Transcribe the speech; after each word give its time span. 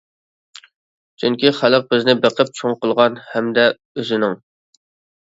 چۈنكى 1.23 1.51
خەلق 1.57 1.85
بىزنى 1.91 2.15
بېقىپ 2.23 2.49
چوڭ 2.61 2.73
قىلغان 2.87 3.21
ھەمدە 3.27 3.67
ئۆزىنىڭ. 3.97 4.35